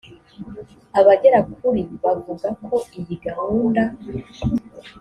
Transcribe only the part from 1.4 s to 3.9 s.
kuri bavuga ko iyi gahunda